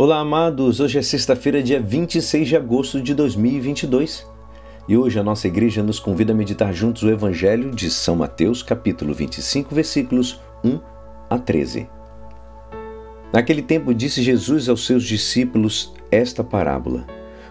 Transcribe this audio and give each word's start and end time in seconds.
Olá, 0.00 0.20
amados. 0.20 0.78
Hoje 0.78 0.96
é 0.96 1.02
sexta-feira, 1.02 1.60
dia 1.60 1.80
26 1.80 2.46
de 2.46 2.56
agosto 2.56 3.02
de 3.02 3.12
2022. 3.16 4.24
E 4.86 4.96
hoje 4.96 5.18
a 5.18 5.24
nossa 5.24 5.48
igreja 5.48 5.82
nos 5.82 5.98
convida 5.98 6.32
a 6.32 6.36
meditar 6.36 6.72
juntos 6.72 7.02
o 7.02 7.10
Evangelho 7.10 7.72
de 7.72 7.90
São 7.90 8.14
Mateus, 8.14 8.62
capítulo 8.62 9.12
25, 9.12 9.74
versículos 9.74 10.40
1 10.62 10.78
a 11.28 11.36
13. 11.36 11.88
Naquele 13.32 13.60
tempo 13.60 13.92
disse 13.92 14.22
Jesus 14.22 14.68
aos 14.68 14.86
seus 14.86 15.02
discípulos 15.02 15.92
esta 16.12 16.44
parábola: 16.44 17.04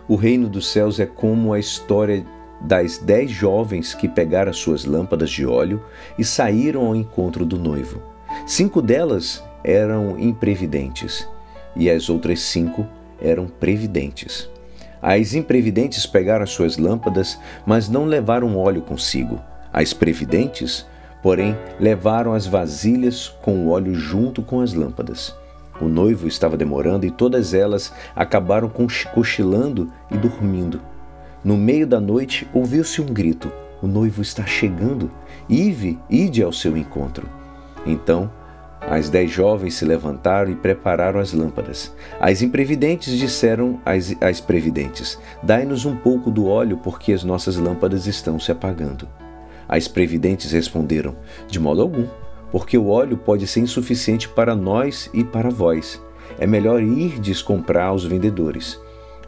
O 0.07 0.15
reino 0.15 0.47
dos 0.47 0.71
céus 0.71 1.01
é 1.01 1.05
como 1.05 1.51
a 1.51 1.59
história 1.59 2.25
das 2.61 2.97
dez 2.97 3.29
jovens 3.29 3.93
que 3.93 4.07
pegaram 4.07 4.53
suas 4.53 4.85
lâmpadas 4.85 5.31
de 5.31 5.45
óleo 5.45 5.83
e 6.17 6.23
saíram 6.23 6.85
ao 6.85 6.95
encontro 6.95 7.45
do 7.45 7.59
noivo. 7.59 8.01
Cinco 8.45 8.81
delas 8.81 9.43
eram 9.65 10.17
imprevidentes 10.17 11.27
e 11.77 11.89
as 11.89 12.09
outras 12.09 12.41
cinco 12.41 12.85
eram 13.21 13.47
previdentes. 13.47 14.49
As 15.01 15.33
imprevidentes 15.33 16.05
pegaram 16.05 16.43
as 16.43 16.49
suas 16.49 16.77
lâmpadas, 16.77 17.39
mas 17.65 17.87
não 17.87 18.05
levaram 18.05 18.57
óleo 18.57 18.81
consigo. 18.81 19.39
As 19.71 19.93
previdentes, 19.93 20.85
porém, 21.21 21.55
levaram 21.79 22.33
as 22.33 22.47
vasilhas 22.47 23.29
com 23.41 23.65
o 23.65 23.69
óleo 23.69 23.93
junto 23.93 24.41
com 24.41 24.59
as 24.59 24.73
lâmpadas. 24.73 25.35
O 25.79 25.87
noivo 25.87 26.27
estava 26.27 26.57
demorando 26.57 27.05
e 27.05 27.11
todas 27.11 27.53
elas 27.53 27.93
acabaram 28.15 28.71
cochilando 29.13 29.91
e 30.09 30.17
dormindo. 30.17 30.81
No 31.43 31.55
meio 31.55 31.85
da 31.85 31.99
noite 31.99 32.47
ouviu-se 32.51 32.99
um 32.99 33.05
grito: 33.05 33.51
O 33.81 33.87
noivo 33.87 34.21
está 34.21 34.45
chegando. 34.45 35.11
Ive, 35.47 35.99
ide 36.09 36.41
ao 36.41 36.51
seu 36.51 36.75
encontro. 36.75 37.29
Então 37.85 38.31
as 38.81 39.09
dez 39.09 39.29
jovens 39.29 39.73
se 39.73 39.83
levantaram 39.83 40.51
e 40.51 40.55
prepararam 40.55 41.19
as 41.19 41.33
lâmpadas. 41.33 41.93
As 42.19 42.41
imprevidentes 42.41 43.17
disseram 43.17 43.79
às, 43.85 44.15
às 44.21 44.39
previdentes: 44.39 45.19
Dai-nos 45.43 45.85
um 45.85 45.95
pouco 45.95 46.31
do 46.31 46.47
óleo, 46.47 46.77
porque 46.77 47.11
as 47.11 47.23
nossas 47.23 47.57
lâmpadas 47.57 48.07
estão 48.07 48.39
se 48.39 48.51
apagando. 48.51 49.07
As 49.67 49.87
previdentes 49.87 50.51
responderam: 50.51 51.15
De 51.47 51.59
modo 51.59 51.81
algum, 51.81 52.07
porque 52.51 52.77
o 52.77 52.87
óleo 52.87 53.17
pode 53.17 53.45
ser 53.47 53.59
insuficiente 53.59 54.29
para 54.29 54.55
nós 54.55 55.09
e 55.13 55.23
para 55.23 55.49
vós. 55.49 56.01
É 56.39 56.47
melhor 56.47 56.81
irdes 56.81 57.41
comprar 57.41 57.85
aos 57.85 58.05
vendedores. 58.05 58.79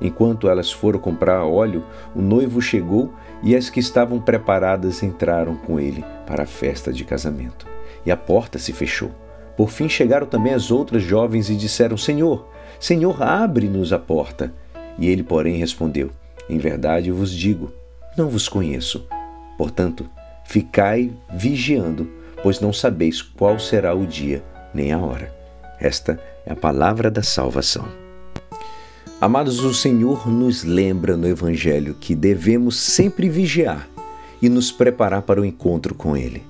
Enquanto 0.02 0.48
elas 0.48 0.72
foram 0.72 1.00
comprar 1.00 1.44
óleo, 1.44 1.84
o 2.16 2.22
noivo 2.22 2.62
chegou 2.62 3.14
e 3.44 3.56
as 3.56 3.70
que 3.70 3.82
estavam 3.82 4.20
preparadas 4.20 5.04
entraram 5.04 5.56
com 5.56 5.80
ele 5.80 6.06
para 6.26 6.44
a 6.44 6.48
festa 6.48 6.94
de 6.94 7.04
casamento. 7.04 7.68
E 8.06 8.12
a 8.12 8.16
porta 8.16 8.58
se 8.58 8.72
fechou. 8.72 9.12
Por 9.60 9.70
fim 9.70 9.90
chegaram 9.90 10.26
também 10.26 10.54
as 10.54 10.72
outras 10.72 11.04
jovens 11.04 11.50
e 11.50 11.56
disseram: 11.58 11.98
Senhor, 11.98 12.48
Senhor, 12.80 13.22
abre-nos 13.22 13.92
a 13.92 14.00
porta. 14.00 14.54
E 14.98 15.10
ele, 15.10 15.22
porém, 15.22 15.58
respondeu: 15.58 16.12
Em 16.50 16.58
verdade 16.58 17.12
vos 17.12 17.30
digo, 17.30 17.70
não 18.16 18.30
vos 18.30 18.48
conheço. 18.48 19.06
Portanto, 19.58 20.10
ficai 20.46 21.12
vigiando, 21.34 22.10
pois 22.42 22.62
não 22.62 22.72
sabeis 22.72 23.22
qual 23.22 23.60
será 23.60 23.94
o 23.94 24.08
dia 24.08 24.42
nem 24.74 24.94
a 24.94 24.98
hora. 24.98 25.30
Esta 25.78 26.18
é 26.46 26.54
a 26.54 26.56
palavra 26.56 27.12
da 27.12 27.22
salvação. 27.22 27.86
Amados, 29.20 29.60
o 29.60 29.74
Senhor 29.74 30.26
nos 30.26 30.64
lembra 30.64 31.18
no 31.18 31.28
Evangelho 31.28 31.98
que 32.00 32.16
devemos 32.16 32.78
sempre 32.78 33.28
vigiar 33.28 33.90
e 34.42 34.48
nos 34.48 34.72
preparar 34.72 35.24
para 35.24 35.42
o 35.42 35.46
encontro 35.46 35.94
com 35.94 36.16
Ele. 36.16 36.48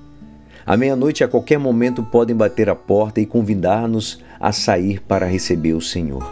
À 0.70 0.76
meia-noite, 0.76 1.24
a 1.24 1.26
qualquer 1.26 1.58
momento, 1.58 2.00
podem 2.00 2.36
bater 2.36 2.70
a 2.70 2.76
porta 2.76 3.20
e 3.20 3.26
convidar-nos 3.26 4.20
a 4.38 4.52
sair 4.52 5.00
para 5.00 5.26
receber 5.26 5.72
o 5.72 5.80
Senhor. 5.80 6.24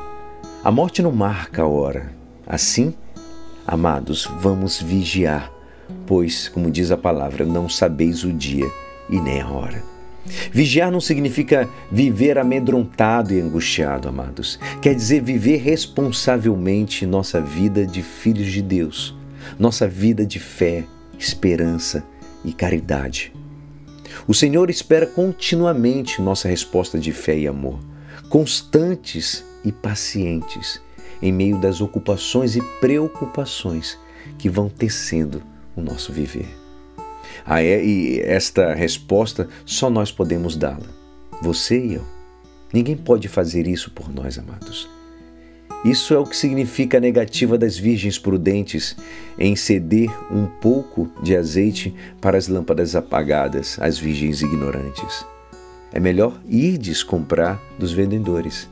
A 0.62 0.70
morte 0.70 1.02
não 1.02 1.10
marca 1.10 1.62
a 1.62 1.66
hora. 1.66 2.12
Assim, 2.46 2.94
amados, 3.66 4.30
vamos 4.38 4.80
vigiar, 4.80 5.52
pois, 6.06 6.48
como 6.48 6.70
diz 6.70 6.92
a 6.92 6.96
palavra, 6.96 7.44
não 7.44 7.68
sabeis 7.68 8.22
o 8.22 8.32
dia 8.32 8.70
e 9.10 9.20
nem 9.20 9.40
a 9.40 9.48
hora. 9.48 9.82
Vigiar 10.52 10.92
não 10.92 11.00
significa 11.00 11.68
viver 11.90 12.38
amedrontado 12.38 13.34
e 13.34 13.40
angustiado, 13.40 14.08
amados. 14.08 14.56
Quer 14.80 14.94
dizer 14.94 15.20
viver 15.20 15.56
responsavelmente 15.56 17.04
nossa 17.06 17.40
vida 17.40 17.84
de 17.84 18.04
filhos 18.04 18.52
de 18.52 18.62
Deus, 18.62 19.16
nossa 19.58 19.88
vida 19.88 20.24
de 20.24 20.38
fé, 20.38 20.84
esperança 21.18 22.04
e 22.44 22.52
caridade. 22.52 23.32
O 24.26 24.34
Senhor 24.34 24.70
espera 24.70 25.06
continuamente 25.06 26.20
nossa 26.20 26.48
resposta 26.48 26.98
de 26.98 27.12
fé 27.12 27.38
e 27.38 27.46
amor, 27.46 27.78
constantes 28.28 29.44
e 29.64 29.72
pacientes 29.72 30.80
em 31.20 31.32
meio 31.32 31.58
das 31.58 31.80
ocupações 31.80 32.56
e 32.56 32.62
preocupações 32.80 33.98
que 34.38 34.48
vão 34.48 34.68
tecendo 34.68 35.42
o 35.74 35.80
nosso 35.80 36.12
viver. 36.12 36.48
Ah, 37.44 37.62
é, 37.62 37.82
e 37.84 38.20
esta 38.20 38.74
resposta 38.74 39.48
só 39.64 39.88
nós 39.88 40.12
podemos 40.12 40.56
dá-la, 40.56 40.86
você 41.42 41.78
e 41.78 41.94
eu. 41.94 42.04
Ninguém 42.72 42.96
pode 42.96 43.28
fazer 43.28 43.66
isso 43.66 43.90
por 43.90 44.12
nós, 44.12 44.38
amados. 44.38 44.97
Isso 45.84 46.12
é 46.12 46.18
o 46.18 46.24
que 46.24 46.36
significa 46.36 46.98
a 46.98 47.00
negativa 47.00 47.56
das 47.56 47.78
virgens 47.78 48.18
prudentes 48.18 48.96
em 49.38 49.54
ceder 49.54 50.10
um 50.28 50.46
pouco 50.46 51.08
de 51.22 51.36
azeite 51.36 51.94
para 52.20 52.36
as 52.36 52.48
lâmpadas 52.48 52.96
apagadas, 52.96 53.78
as 53.80 53.96
virgens 53.96 54.42
ignorantes. 54.42 55.24
É 55.92 56.00
melhor 56.00 56.38
irdes 56.48 57.04
comprar 57.04 57.62
dos 57.78 57.92
vendedores. 57.92 58.68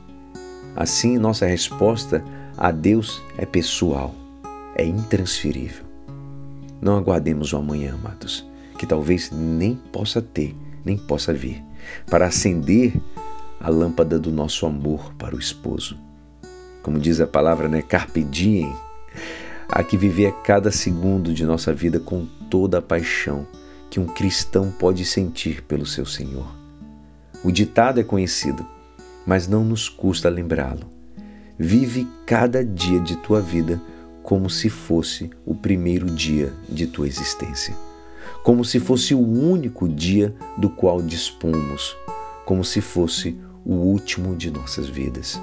Assim, 0.74 1.16
nossa 1.16 1.46
resposta 1.46 2.24
a 2.58 2.72
Deus 2.72 3.22
é 3.38 3.46
pessoal, 3.46 4.12
é 4.74 4.84
intransferível. 4.84 5.84
Não 6.82 6.96
aguardemos 6.96 7.52
o 7.52 7.56
amanhã, 7.56 7.94
amados, 7.94 8.44
que 8.78 8.84
talvez 8.84 9.30
nem 9.30 9.76
possa 9.92 10.20
ter, 10.20 10.56
nem 10.84 10.98
possa 10.98 11.32
vir, 11.32 11.62
para 12.10 12.26
acender 12.26 12.92
a 13.60 13.70
lâmpada 13.70 14.18
do 14.18 14.32
nosso 14.32 14.66
amor 14.66 15.14
para 15.14 15.34
o 15.34 15.38
esposo 15.38 16.05
como 16.86 17.00
diz 17.00 17.20
a 17.20 17.26
palavra, 17.26 17.68
né? 17.68 17.82
Carpe 17.82 18.22
diem. 18.22 18.72
Há 19.68 19.82
que 19.82 19.96
viver 19.96 20.32
cada 20.44 20.70
segundo 20.70 21.34
de 21.34 21.44
nossa 21.44 21.74
vida 21.74 21.98
com 21.98 22.24
toda 22.48 22.78
a 22.78 22.82
paixão 22.82 23.44
que 23.90 23.98
um 23.98 24.06
cristão 24.06 24.70
pode 24.70 25.04
sentir 25.04 25.62
pelo 25.62 25.84
seu 25.84 26.06
Senhor. 26.06 26.46
O 27.42 27.50
ditado 27.50 27.98
é 27.98 28.04
conhecido, 28.04 28.64
mas 29.26 29.48
não 29.48 29.64
nos 29.64 29.88
custa 29.88 30.28
lembrá-lo. 30.28 30.86
Vive 31.58 32.06
cada 32.24 32.64
dia 32.64 33.00
de 33.00 33.16
tua 33.16 33.40
vida 33.40 33.82
como 34.22 34.48
se 34.48 34.70
fosse 34.70 35.28
o 35.44 35.56
primeiro 35.56 36.06
dia 36.06 36.52
de 36.68 36.86
tua 36.86 37.08
existência, 37.08 37.74
como 38.44 38.64
se 38.64 38.78
fosse 38.78 39.12
o 39.12 39.20
único 39.20 39.88
dia 39.88 40.32
do 40.56 40.70
qual 40.70 41.02
dispomos, 41.02 41.96
como 42.44 42.64
se 42.64 42.80
fosse 42.80 43.36
o 43.64 43.74
último 43.74 44.36
de 44.36 44.52
nossas 44.52 44.86
vidas 44.86 45.36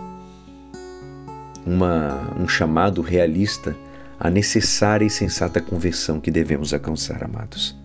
uma, 1.66 2.34
um 2.40 2.48
chamado 2.48 3.02
realista 3.02 3.76
à 4.20 4.30
necessária 4.30 5.06
e 5.06 5.10
sensata 5.10 5.62
conversão 5.62 6.20
que 6.20 6.32
devemos 6.32 6.74
alcançar, 6.74 7.24
amados. 7.24 7.76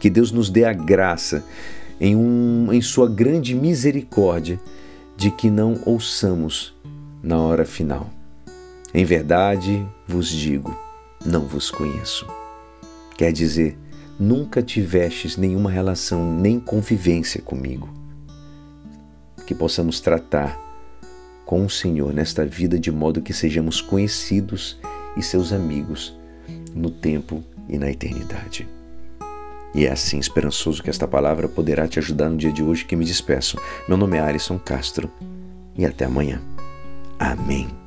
Que 0.00 0.10
Deus 0.10 0.30
nos 0.30 0.50
dê 0.50 0.64
a 0.64 0.72
graça, 0.72 1.44
em, 2.00 2.14
um, 2.14 2.72
em 2.72 2.80
Sua 2.80 3.08
grande 3.08 3.54
misericórdia, 3.54 4.60
de 5.16 5.30
que 5.30 5.50
não 5.50 5.80
ouçamos 5.84 6.74
na 7.22 7.38
hora 7.38 7.64
final. 7.64 8.08
Em 8.94 9.04
verdade 9.04 9.84
vos 10.06 10.28
digo, 10.28 10.76
não 11.24 11.46
vos 11.46 11.70
conheço. 11.70 12.26
Quer 13.16 13.32
dizer, 13.32 13.76
nunca 14.18 14.62
tivestes 14.62 15.36
nenhuma 15.36 15.70
relação 15.70 16.38
nem 16.38 16.60
convivência 16.60 17.42
comigo. 17.42 17.88
Que 19.46 19.54
possamos 19.54 20.00
tratar 20.00 20.67
com 21.48 21.64
o 21.64 21.70
Senhor 21.70 22.12
nesta 22.12 22.44
vida, 22.44 22.78
de 22.78 22.92
modo 22.92 23.22
que 23.22 23.32
sejamos 23.32 23.80
conhecidos 23.80 24.78
e 25.16 25.22
seus 25.22 25.50
amigos 25.50 26.14
no 26.74 26.90
tempo 26.90 27.42
e 27.66 27.78
na 27.78 27.90
eternidade. 27.90 28.68
E 29.74 29.86
é 29.86 29.90
assim, 29.90 30.18
esperançoso 30.18 30.82
que 30.82 30.90
esta 30.90 31.08
palavra 31.08 31.48
poderá 31.48 31.88
te 31.88 31.98
ajudar 31.98 32.28
no 32.28 32.36
dia 32.36 32.52
de 32.52 32.62
hoje 32.62 32.84
que 32.84 32.94
me 32.94 33.04
despeço. 33.06 33.56
Meu 33.88 33.96
nome 33.96 34.18
é 34.18 34.20
Alisson 34.20 34.58
Castro 34.58 35.10
e 35.74 35.86
até 35.86 36.04
amanhã. 36.04 36.38
Amém. 37.18 37.78